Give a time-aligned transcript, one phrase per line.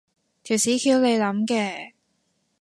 [0.41, 1.91] 條屎橋你諗嘅？